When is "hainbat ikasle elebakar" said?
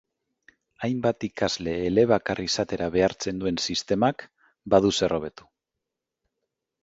0.85-2.41